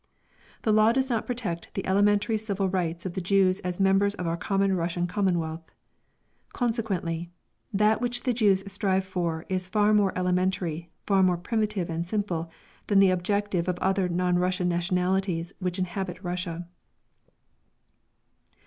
[0.63, 4.25] The law does not protect the elementary civil rights of the Jews as members of
[4.25, 5.61] our common Russian commonwealth.
[6.53, 7.29] Consequently,
[7.71, 12.49] that which the Jews strive for is far more elementary, far more primitive and simple,
[12.87, 16.65] than the objective of other non Russian nationalities which inhabit Russia.